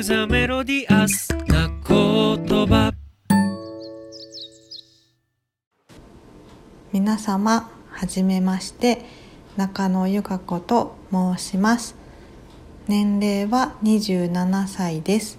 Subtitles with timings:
[0.00, 2.90] クザメロディアスな言葉
[6.90, 9.04] 皆様はじめまして
[9.58, 11.96] 中野由香子と申します。
[12.88, 15.38] 年齢は27歳です。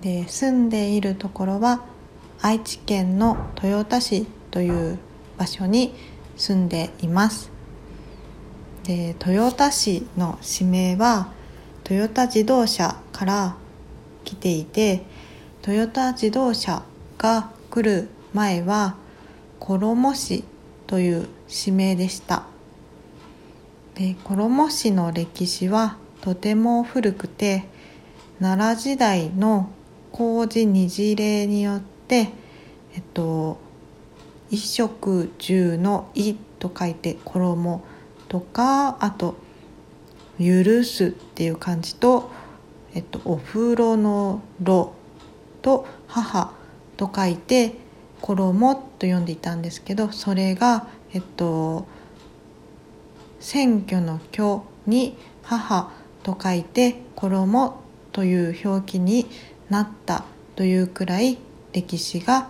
[0.00, 1.84] で住んでいるところは
[2.42, 4.98] 愛知県の豊田市という
[5.38, 5.94] 場所に
[6.36, 7.52] 住んでいます。
[8.82, 11.32] で豊田市の地名は
[11.84, 13.54] トヨタ自動車から
[14.24, 15.02] 来ていて
[15.60, 16.82] トヨタ自動車
[17.18, 18.96] が来る前は
[19.58, 20.44] 衣市
[20.86, 22.44] という地名でした。
[23.94, 27.64] で衣市の歴史はとても古くて
[28.40, 29.68] 奈良時代の
[30.12, 32.30] 工事二次令によって
[32.94, 33.58] えっと
[34.48, 37.82] 一色十の「い」と書いて衣
[38.28, 39.36] とかあと
[40.40, 42.30] 「許す」っていう漢字と、
[42.94, 44.92] えっと、お風呂の「ろ」
[45.62, 46.52] と「母」
[46.96, 47.76] と書いて
[48.20, 51.86] 「衣」と読んでいたんですけどそれがえっと
[53.38, 55.90] 選挙の「挙」に「母」
[56.22, 57.76] と書いて「衣」
[58.12, 59.26] という表記に
[59.68, 60.24] なった
[60.56, 61.38] というくらい
[61.72, 62.48] 歴史が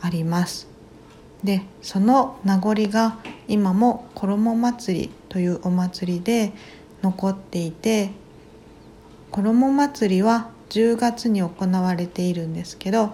[0.00, 0.68] あります。
[1.44, 6.52] でその名残が今も衣祭りというお祭りで
[7.02, 8.10] 残っていて
[9.30, 13.12] 衣祭りは10月に行われているんですけど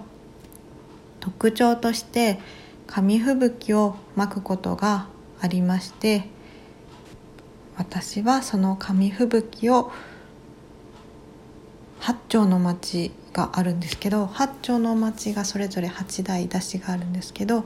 [1.20, 2.38] 特徴として
[2.86, 5.08] 紙吹雪を巻くことが
[5.40, 6.24] ありまして
[7.76, 9.92] 私はその紙吹雪を
[12.00, 17.64] 八丁の町があるんですけど八丁の町がそれぞれ8台出しがあるんですけど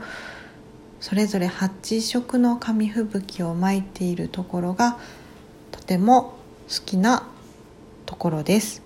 [0.99, 4.97] それぞれ8色の紙吹雪を巻いているところが
[5.71, 6.37] とても
[6.69, 7.27] 好きな
[8.07, 8.81] ところです。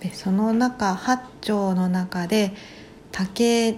[0.00, 2.54] でその中八丁の中で
[3.12, 3.76] 「竹」っ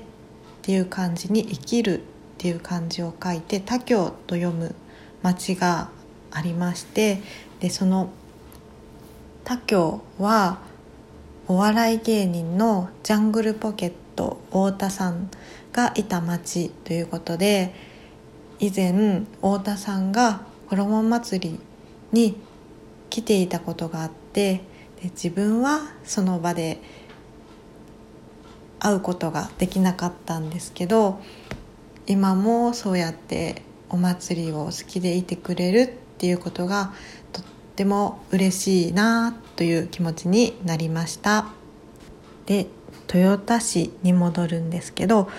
[0.62, 2.02] ていう漢字に「生きる」っ
[2.38, 4.74] ていう漢字を書いて「他京」と読む
[5.22, 5.90] 町が
[6.30, 7.20] ありまして
[7.60, 8.10] でその
[9.44, 10.60] 他京は
[11.46, 15.28] お笑い芸人のジャングルポケット太田さん
[15.72, 17.74] がいた町ということで
[18.60, 18.92] 以前
[19.42, 21.60] 太田さんが衣祭り
[22.12, 22.40] に
[23.10, 24.60] 来ていたことがあってで
[25.02, 26.80] 自分はその場で
[28.78, 31.20] 会うことができなかったんですけど
[32.06, 36.92] 今もそうやってお祭りを好きでいてくれるっていうことが
[37.32, 37.44] とっ
[37.76, 41.46] ても嬉しいなという気持ちになりました。
[42.46, 42.66] で
[43.12, 45.30] 豊田市に戻るんですけど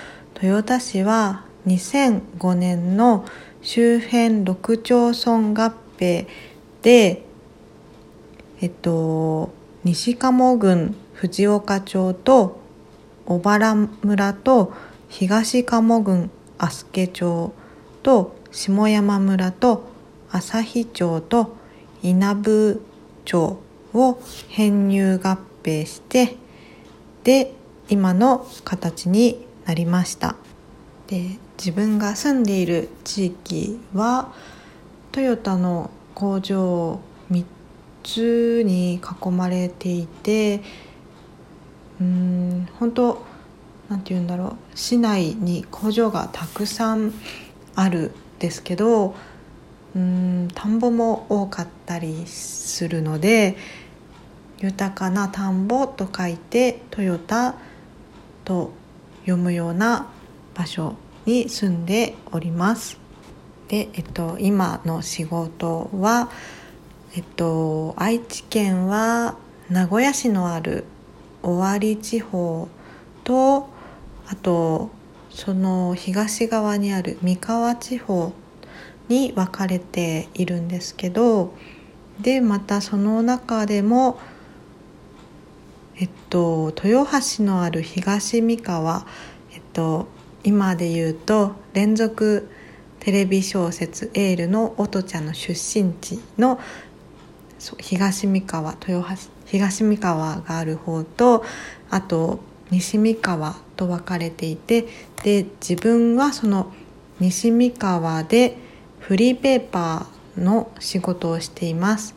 [0.41, 3.25] 豊田市は2005年の
[3.61, 6.27] 周辺6町村合併
[6.81, 7.24] で
[8.65, 9.53] えっと
[9.83, 12.59] 西鴨郡藤岡町と
[13.27, 14.73] 小原村と
[15.07, 17.53] 東鴨郡足助町
[18.01, 19.87] と下山村と
[20.31, 21.55] 旭町と
[22.01, 22.81] 稲部
[23.25, 23.61] 町
[23.93, 26.35] を編入合併して
[27.23, 27.53] で
[27.87, 30.35] 今の形になりました。
[31.05, 34.33] で自分が住んでいる地域は
[35.11, 36.99] トヨタの工場
[38.05, 40.61] 3つに囲まれていて
[41.99, 43.25] うん本当
[43.89, 47.13] なんて言うんだろう市内に工場がたくさん
[47.75, 49.15] あるんですけど
[49.95, 53.57] うん田んぼも多かったりするので
[54.59, 57.55] 豊かな田んぼと書いてトヨタ
[58.43, 58.71] と
[59.21, 60.07] 読むような
[60.53, 60.95] 場所
[61.25, 62.99] に住んでおります。
[63.67, 66.29] で、えっと、今の仕事は、
[67.15, 69.37] えっと、愛知県は
[69.69, 70.83] 名古屋市のある
[71.43, 72.67] 尾張地方
[73.23, 73.69] と
[74.27, 74.89] あと
[75.29, 78.33] その東側にある三河地方
[79.07, 81.53] に分かれているんですけど
[82.19, 84.19] でまたその中でも
[85.97, 89.05] えっと豊橋のある東三河
[89.53, 90.07] えっと
[90.43, 92.49] 今で言うと連続
[92.99, 96.59] テレビ小説「エール」の音ちゃんの出身地の
[97.79, 101.43] 東三河豊橋東三河がある方と
[101.89, 102.39] あと
[102.71, 104.87] 西三河と分かれていて
[105.23, 106.73] で自分はその
[107.19, 108.57] 西三河で
[108.99, 112.15] フリーペーパーの仕事をしています。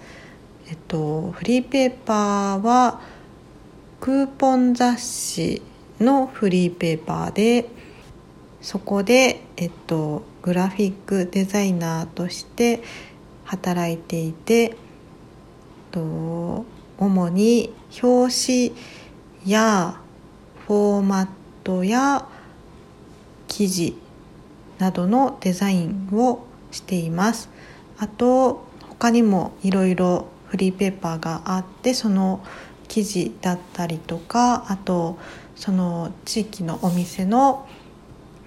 [0.71, 3.01] えっと、フリーペーパーは
[4.01, 5.63] クーポン雑誌
[6.01, 7.69] のフリーペーパーで
[8.61, 12.83] そこで、えっと、グラフィックデザイナーとして
[13.45, 14.77] 働いていて
[15.91, 16.65] と
[16.99, 18.73] 主に表紙
[19.47, 20.01] や
[20.67, 21.29] フォーマッ
[21.65, 22.27] トや
[23.47, 23.97] 記事
[24.79, 27.49] などのデザインをしています。
[27.99, 32.45] あと他にもいろいろフリーペーパーがあってその
[32.89, 35.19] 記事だったりとかあと
[35.57, 37.67] その地域のお店の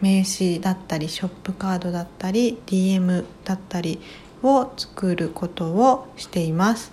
[0.01, 4.01] 名刺だったりショップカードだったり DM だったり
[4.41, 6.91] を作ることをしています。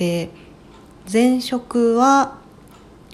[0.00, 0.30] で
[1.12, 2.38] 前職は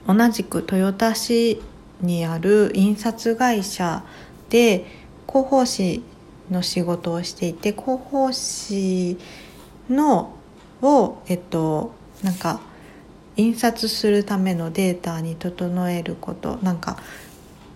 [0.06, 1.61] 同じく豊田市
[2.00, 4.05] にある印刷会社
[4.50, 4.87] で
[5.29, 6.05] 広報誌
[6.49, 9.19] の仕事をしていて広報誌
[9.91, 10.37] の
[10.81, 11.93] をえっと
[12.23, 12.61] なんか
[13.37, 16.99] 印刷するためのデータに整えることなんか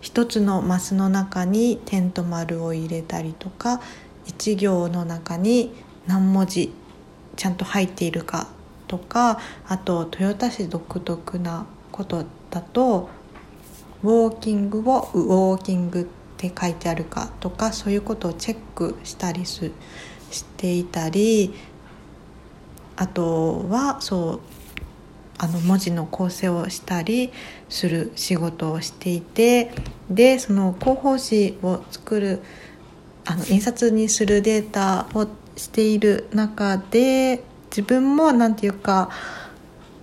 [0.00, 3.80] 一つのマスの中に点と丸を入れたりとか
[4.24, 5.72] 一行の中に
[6.06, 6.72] 何文字
[7.34, 8.59] ちゃんと入っているか
[8.90, 9.38] とか
[9.68, 13.08] あと豊田市独特なことだと
[14.02, 16.04] ウォーキングをウォーキングっ
[16.36, 19.70] て書いてあるかとかそういうことをチェックしたりす
[20.32, 21.54] していたり
[22.96, 24.40] あとはそう
[25.38, 27.32] あの文字の構成をしたり
[27.68, 29.70] する仕事をしていて
[30.10, 32.42] でその広報誌を作る
[33.24, 39.10] あの印刷にするデータをしている中で自分も何て言うか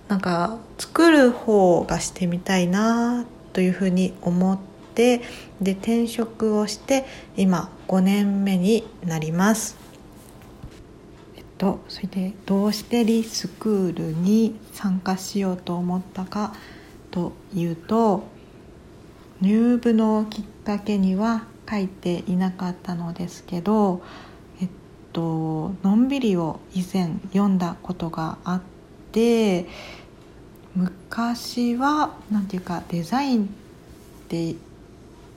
[0.08, 4.58] なんか作る方がしてみたいなというふうに思っ
[4.94, 5.20] て
[5.60, 7.04] で転職をして
[7.36, 9.76] 今5年目になります。
[11.36, 16.54] えっとそれでどうしてリスクールに参加しようと思ったか
[17.10, 18.24] というと
[19.40, 24.02] 入部のきっかけには書いていなかったのですけど
[25.12, 28.60] とのんびりを以前読んだことがあっ
[29.12, 29.66] て
[30.74, 33.48] 昔は何て言うかデザインっ
[34.28, 34.54] て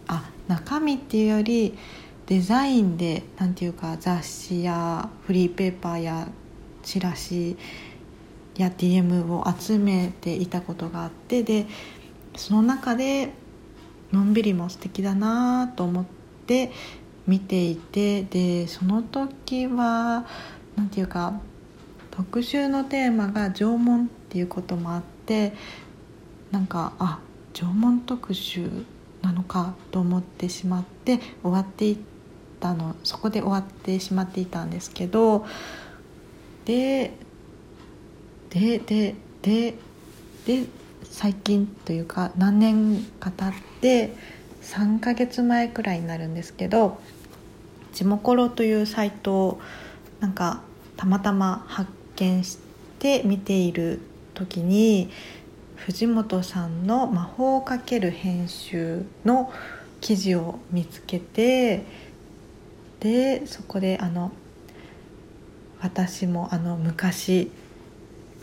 [0.07, 1.77] あ中身っていうより
[2.27, 6.27] デザインで何ていうか雑誌やフリーペーパーや
[6.83, 7.57] チラシ
[8.57, 11.65] や DM を集めていたことがあってで
[12.35, 13.33] その中で
[14.11, 16.05] のんびりも素敵だなと思っ
[16.45, 16.71] て
[17.27, 20.25] 見ていてでその時は
[20.75, 21.39] 何ていうか
[22.09, 25.53] 特集のテーマが縄文っていうこともあって
[26.51, 27.19] なんかあ
[27.53, 28.69] 縄文特集
[29.21, 31.97] なのかと思ってしまって終わっていっ
[32.59, 35.45] たのそこで終わってしまっていたんですけど
[36.65, 37.13] で
[38.49, 39.75] ででで
[40.45, 40.65] で
[41.03, 44.15] 最近というか何年か経って
[44.71, 46.97] 3ヶ月前くらいになるんですけど
[47.91, 49.61] 「ちもころ」というサイトを
[50.21, 50.61] なんか
[50.95, 52.57] たまたま発見し
[52.97, 53.99] て見ている
[54.33, 55.09] 時に
[55.75, 59.51] 藤本さんの「魔法をかける編集」の
[59.99, 61.83] 記事を見つけて
[63.01, 64.31] でそこであの
[65.81, 67.51] 私もあの昔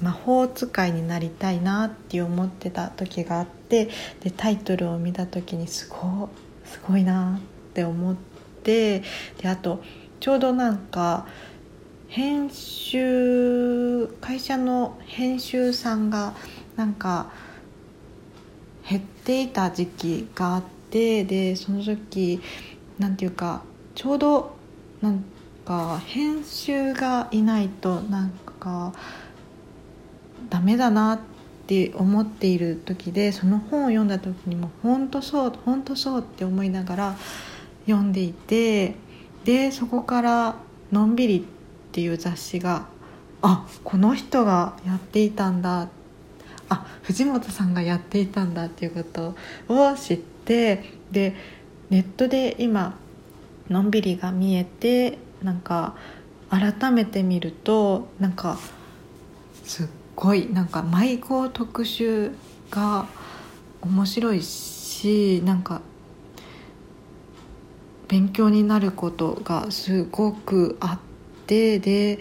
[0.02, 3.88] 魔法使いになりたいなって思ってた時があって
[4.20, 6.28] でタイトルを見た時にすご
[6.64, 8.16] すごいなって思っ
[8.62, 9.02] て
[9.40, 9.82] であと
[10.20, 11.26] ちょうどなんか
[12.08, 16.34] 編集会社の編集さんが
[16.76, 17.30] なんか
[18.88, 22.40] 減っていた時期があってでその時
[22.98, 23.62] なんていうか
[23.94, 24.56] ちょうど
[25.02, 25.24] なん
[25.64, 28.92] か編集がいないとなんか
[30.48, 31.37] ダメだなって
[31.68, 37.16] って思っている時でその本を読んだ時にも本当そう本当そうって思いながら
[37.84, 38.94] 読んでいて
[39.44, 40.56] でそこから
[40.90, 41.42] 「のんびり」っ
[41.92, 42.86] ていう雑誌が
[43.42, 45.90] あこの人がやっていたんだ
[46.70, 49.34] あ藤本さんがやっていたんだっていうこと
[49.68, 51.34] を知ってで
[51.90, 52.96] ネットで今
[53.68, 55.96] のんびりが見えてなんか
[56.48, 58.58] 改めて見るとなんか
[59.64, 59.86] すっ
[60.18, 62.32] ごいなんか迷子特集
[62.70, 63.06] が
[63.80, 65.80] 面白いしなんか
[68.08, 72.18] 勉強になることがすごくあってで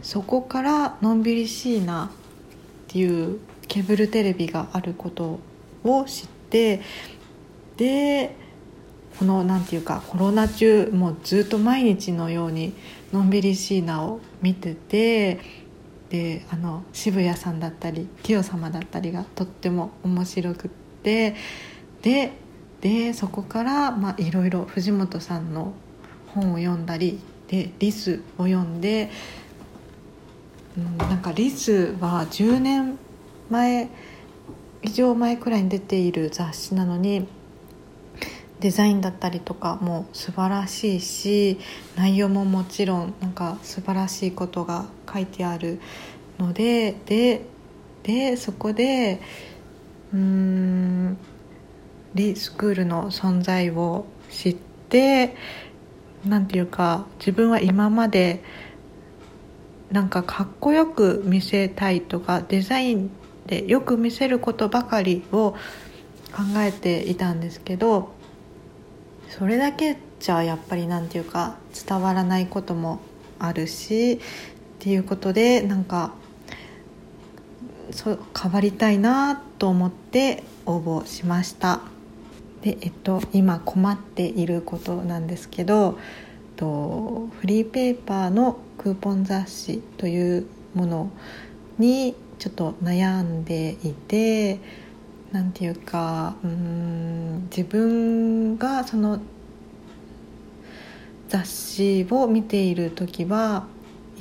[0.00, 2.08] そこからのんびりしいなっ
[2.88, 5.40] ていうケーブルテレビがあること
[5.84, 6.80] を知って
[7.76, 8.34] で
[9.18, 12.72] この何て言うかコロナ中もうずっと毎日のように
[13.12, 15.63] のんびりシーナを見てて
[16.14, 20.70] であの渋谷さんだったり清様だったりがとっても面白くっ
[21.02, 21.34] て
[22.02, 22.30] で
[22.80, 25.72] でそこからまあいろいろ藤本さんの
[26.28, 27.18] 本を読んだり
[27.48, 29.10] で「リス」を読んで
[30.76, 32.98] うん、なんかリスは10年
[33.50, 33.88] 前
[34.82, 37.26] 以上前くらいに出ている雑誌なのに
[38.60, 41.58] デザインだったりとかも素晴らしいし
[41.96, 45.80] 内容ももちろんなんか素晴らしいことが書いてある
[46.38, 47.42] のでで
[48.02, 49.20] でそこで
[50.12, 51.18] うーん
[52.14, 55.36] リスクールの存在を知って
[56.24, 58.42] なんていうか自分は今まで
[59.90, 63.10] なんかかっこよく見せたいとかデザイン
[63.46, 65.52] でよく見せることばかりを
[66.32, 68.12] 考えていたんですけど
[69.36, 71.56] それだけじゃやっぱりなんていうか
[71.88, 73.00] 伝わらないことも
[73.40, 74.18] あるしっ
[74.78, 76.14] ていうことでなんか
[77.90, 81.80] そ変わりたいなと思って応募しました。
[82.62, 85.98] で、えっと、今困っていることなんですけど
[86.54, 91.10] とフリーペーパーのクーポン雑誌というもの
[91.78, 94.60] にちょっと悩んでいて
[95.34, 99.18] なんていうかうん自分がその
[101.28, 103.66] 雑誌を見ている時は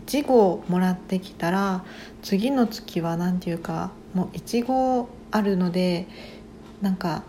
[0.08, 1.86] 1号もらってきたら
[2.24, 6.08] 次の月は何ていうかもう1号あるので
[6.82, 7.22] なんか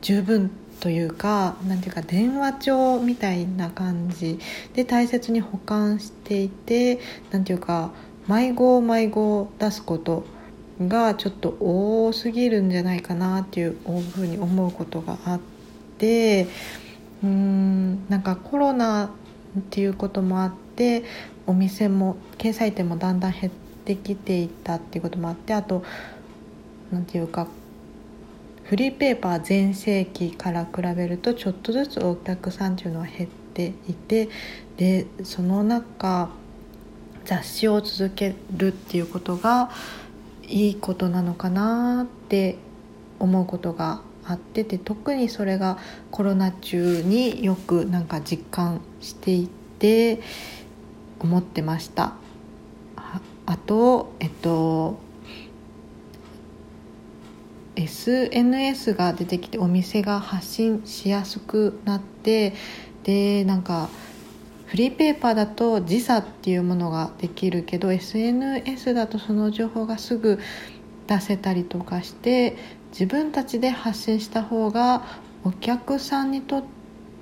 [0.00, 0.50] 十分
[0.80, 4.38] というかなんていうか電話帳みたいな感じ。
[4.72, 7.00] で大切に保管していて
[7.30, 7.92] なんていうか
[8.28, 10.24] 迷子迷子出すこと
[10.80, 13.76] がちょっと多すぎるんじゃないかなっていう
[14.14, 15.40] ふうに思うことがあっ
[15.98, 16.46] て
[17.22, 19.08] うーんなんかコロナっ
[19.70, 21.04] ていうこともあって
[21.46, 23.52] お店も掲載店もだんだん減っ
[23.84, 25.84] てきていったっていうこともあってあと
[26.90, 27.46] 何ていうか
[28.64, 34.28] フリーペーパー全盛期から比べるとちょっとずつお客さんっていうのは減っていて
[34.76, 36.30] でその中
[37.24, 39.70] 雑誌を続けるっていうことが
[40.42, 42.58] いいことなのかなって
[43.18, 45.78] 思うことがあってて特にそれが
[46.10, 50.20] コロナ中によくなんか実感していて
[51.20, 52.14] 思ってました。
[53.44, 54.98] あとえっと
[57.74, 62.54] SNS が出てきてお店が発信しやすくなって
[63.04, 63.88] でなんか
[64.72, 70.38] フリーペーパーだと時差っていうものができるけど SNS だとその情報がすぐ
[71.06, 72.56] 出せたりとかして
[72.90, 75.04] 自分たちで発信した方が
[75.44, 76.64] お客さんにとっ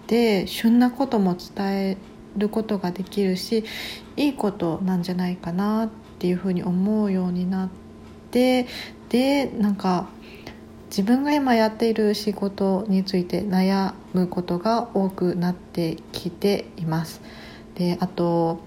[0.06, 1.96] て旬なことも伝え
[2.36, 3.64] ることができるし
[4.16, 5.88] いいことなんじゃないかなっ
[6.20, 7.68] ていうふうに思うようになっ
[8.30, 8.68] て
[9.08, 10.08] でなんか
[10.86, 17.20] 自分が今やっている仕事について悩むことが多くなってきています。
[17.80, 18.60] であと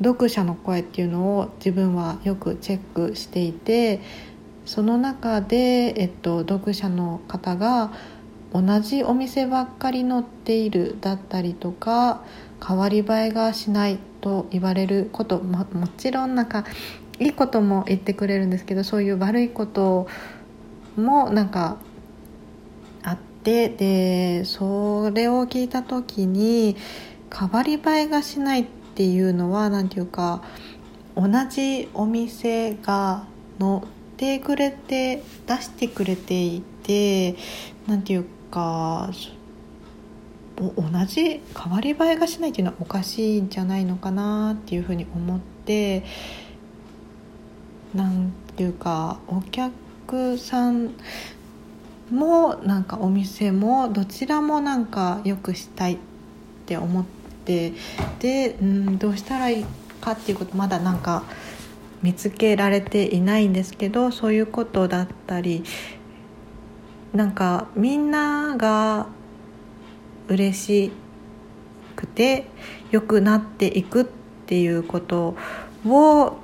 [0.00, 4.00] 読者の声っていうのを自分はよくチェックしていて
[4.64, 7.92] その中で、えっと、読者の方が
[8.52, 12.22] 同じお店ばっかり載っているだったりとか
[12.64, 16.64] 変わり映えがしないと言われることももちろんなんか
[17.18, 20.06] いいことも言ってくれるんですけどそういう悪いこと
[20.94, 21.78] もなんか
[23.02, 26.76] あってでそれを聞いた時に
[27.32, 30.42] 変わり映えがしないっていうのは何て言うか
[31.16, 33.24] 同じお店が
[33.58, 33.80] 載っ
[34.16, 37.36] てくれて出してくれていて
[37.86, 39.10] 何て言うか
[40.56, 40.72] 同
[41.06, 46.04] じ変わり映えがしないっていうのはおかしいんじゃないのかなっていうふうに思って
[47.94, 50.90] なんていうかお客さん
[52.10, 55.98] もなんかお店もどちらもなんか良くしたいっ
[56.66, 57.72] て思ってで、
[58.60, 59.66] うん、どうしたらいい
[60.00, 61.24] かっていうことまだなんか
[62.02, 65.64] 見つけられていないんですけどそういうことだったり
[67.14, 69.06] なんかみんなが
[70.28, 70.92] 嬉し
[71.94, 72.46] くて
[72.90, 74.04] 良くなっていくっ
[74.46, 75.36] ていうこと
[75.86, 76.36] を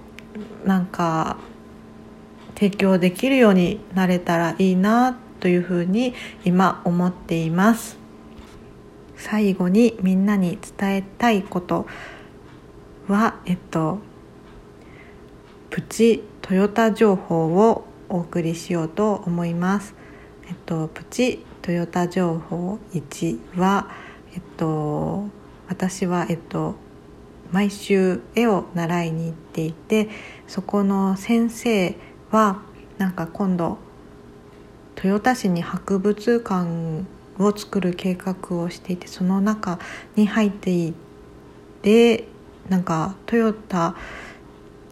[0.64, 1.38] なんか
[2.54, 6.14] 提供できるようになれたらいいなというふうに
[6.44, 7.98] 今思っています。
[9.18, 11.87] 最後にみんなに伝えたいこと
[13.08, 13.98] はえっと
[15.70, 19.94] プチトヨタ情報をお送りしようと思います。
[20.48, 23.90] えっとプチトヨタ情報1は
[24.34, 25.25] えっと
[25.68, 26.76] 私はえっと
[27.50, 30.08] 毎週絵を習いに行っていて
[30.46, 31.96] そこの先生
[32.30, 32.62] は
[32.98, 33.78] なんか今度
[35.02, 37.04] 豊田市に博物館
[37.38, 39.78] を作る計画をしていてその中
[40.16, 40.95] に入ってい
[41.83, 42.28] て
[42.68, 43.95] なんかトヨタ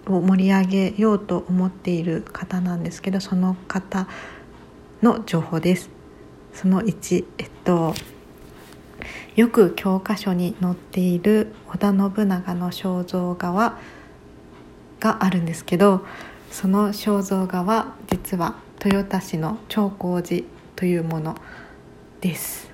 [0.06, 4.06] を盛り上げようと思っている方なんですけどその方
[5.02, 5.90] の情報です。
[6.52, 7.94] その1えっと
[9.34, 13.78] よく教科書に載っている織田信長の肖像画は
[15.00, 16.06] があるんですけど
[16.50, 21.36] その肖像画は実は豊田市の長光寺というもの。
[22.26, 22.68] です。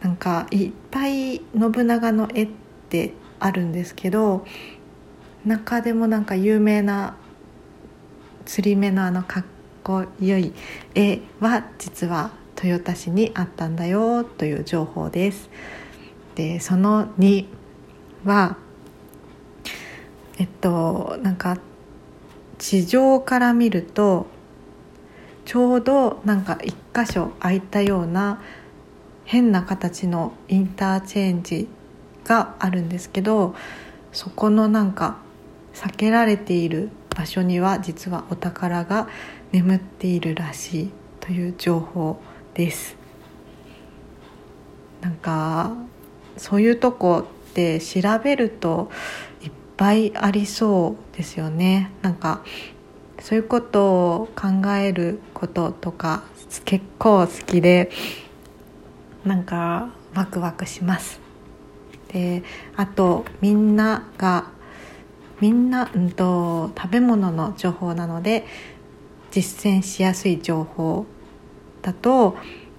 [0.00, 2.48] なんかいっぱい信長の絵っ
[2.90, 4.44] てあるんですけど
[5.46, 7.16] 中でもなんか有名な
[8.44, 9.44] 釣り目のあのかっ
[9.82, 10.52] こよい
[10.94, 12.32] 絵は実は
[12.62, 15.48] 豊田市にあったんだよという情報です。
[16.34, 17.46] でその2
[18.24, 18.56] は
[20.38, 21.58] えっとなんか
[22.58, 24.26] 地上から見ると
[25.44, 28.40] ちょうどなんか一箇所空いたような
[29.24, 31.68] 変な形のインターチェンジ
[32.24, 33.54] があるんですけど
[34.12, 35.18] そこのなんか
[35.74, 39.08] 避けられている場所には実はお宝が
[39.52, 42.20] 眠っているらしいという情報
[42.54, 42.96] です。
[45.00, 45.72] なんか
[46.36, 48.90] そういうとこって調べると
[49.42, 51.90] いっぱいありそうですよね。
[52.02, 52.42] なんか
[53.24, 56.24] そういうことを考えることとか
[56.66, 57.90] 結構好きで
[59.24, 61.20] なんかワクワクします。
[62.08, 62.42] で
[62.76, 64.50] あとみんなが
[65.40, 68.44] みんな、うんと、食べ物の情報なので
[69.30, 71.06] 実践しやすい情報
[71.80, 72.36] だと、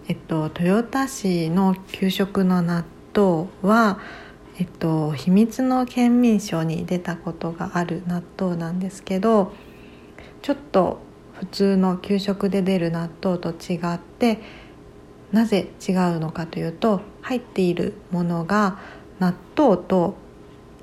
[0.08, 2.86] えっと、豊田市の給食の納
[3.16, 4.00] 豆は、
[4.60, 9.52] えっと、秘密の県民賞に出たことがある納豆なんですけど
[10.46, 11.00] ちょっと
[11.34, 14.38] 普通の給食で出る納豆と違って
[15.32, 18.78] なぜ違うのかというと入っているものが
[19.18, 20.14] 納豆と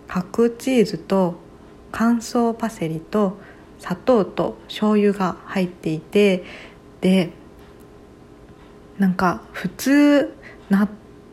[0.09, 1.37] 角チーズと
[1.93, 3.39] 乾燥パセリと
[3.79, 6.43] 砂糖と醤油が入っていて
[7.01, 7.31] で
[8.99, 10.37] なんか普通
[10.71, 10.89] 納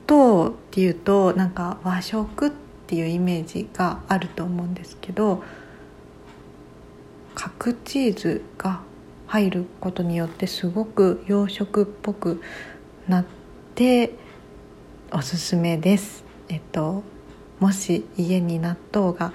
[0.08, 2.52] 豆っていうとなんか和食っ
[2.86, 5.44] ていうイメージがあると思うんですけど
[7.40, 8.82] 角チーズが
[9.28, 12.42] 入ることによってすごく洋食っぽく
[13.08, 13.26] なっ
[13.76, 14.14] て
[15.10, 16.26] おすすめです。
[16.50, 17.02] えっと
[17.62, 19.32] もし家に納豆が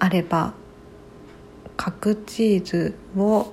[0.00, 0.52] あれば
[1.76, 3.52] 角チーズを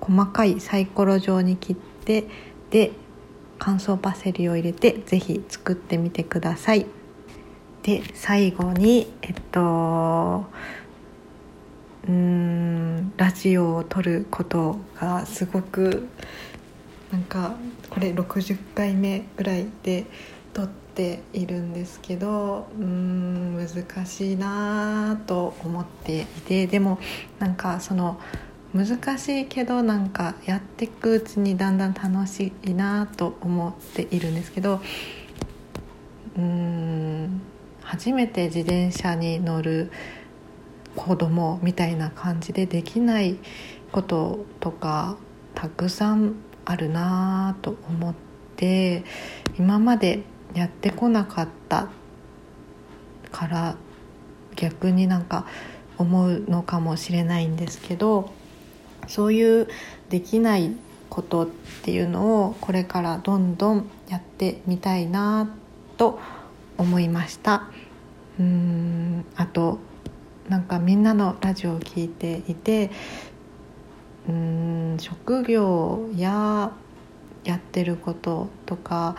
[0.00, 2.28] 細かいサイコロ状に切って
[2.70, 2.92] で
[3.58, 6.86] 乾燥パセリを入れてぜひ作ってみてください
[7.82, 10.46] で最後にえっと
[12.06, 16.08] うーんラジオを撮ることがすごく
[17.10, 17.56] なんか
[17.90, 20.06] これ60回目ぐらいで
[20.52, 26.98] 撮っているんですけどうーん難しいなと思っていてでも
[27.38, 28.20] なんかその
[28.74, 34.80] 難しいけどなんかやっていくうちにだんだん楽しいなと思っているんですけど
[36.36, 37.40] うーん
[37.82, 39.92] 初めて自転車に乗る
[40.96, 43.36] 子供みたいな感じでできない
[43.92, 45.16] こととか
[45.54, 48.14] たくさんあるなと思っ
[48.56, 49.04] て
[49.58, 50.22] 今まで
[50.54, 51.88] やってこなかった
[53.30, 53.76] から
[54.56, 55.46] 逆になんか
[55.98, 58.32] 思うのかもしれないんですけど
[59.08, 59.68] そういう
[60.08, 60.74] できない
[61.10, 61.48] ことっ
[61.82, 65.54] ていうのをこれからどんどんやってみたいな
[65.96, 66.18] と
[66.78, 67.68] 思いました。
[68.40, 69.78] うんあと
[70.48, 72.90] なんかみんなのラジオを聴いていて
[74.28, 76.72] うん職業や
[77.44, 79.16] やってることとか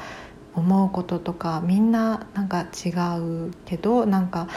[0.55, 4.47] 思うこととかみんななんか違うけどなんか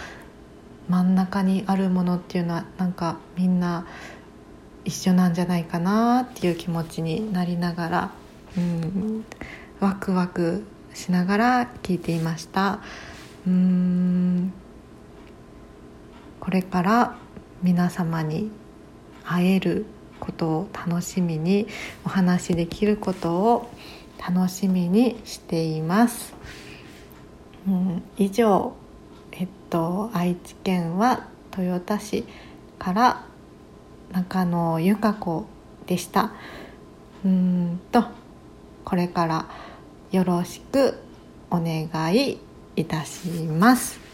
[0.89, 3.87] 真ん中にあるものっていうのはなんかみんな
[4.85, 8.13] 一緒なんじゃないかなっていう気持ちになりながら、
[8.57, 9.25] うん、
[9.81, 12.81] ワクワクしながら聞いていました。
[13.47, 14.53] うん。
[16.49, 17.19] これから
[17.63, 18.51] 皆様に
[19.23, 19.85] 会える
[20.19, 21.67] ことを楽しみに
[22.07, 23.71] お話しできることを
[24.19, 26.33] 楽しみにしています、
[27.67, 28.73] うん、以上
[29.33, 32.25] えっと愛知県は豊田市
[32.79, 33.27] から
[34.13, 35.45] 中野由香子
[35.85, 36.33] でした。
[37.27, 38.05] うんと
[38.87, 39.47] これから
[40.13, 40.99] よろしく
[41.51, 42.39] お願い
[42.75, 44.08] いたします。